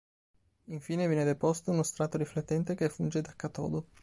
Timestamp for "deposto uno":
1.25-1.83